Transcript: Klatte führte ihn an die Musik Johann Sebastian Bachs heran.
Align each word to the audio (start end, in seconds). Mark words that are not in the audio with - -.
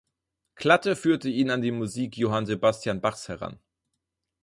Klatte 0.55 0.95
führte 0.95 1.29
ihn 1.29 1.51
an 1.51 1.61
die 1.61 1.69
Musik 1.69 2.17
Johann 2.17 2.47
Sebastian 2.47 3.01
Bachs 3.01 3.27
heran. 3.29 3.59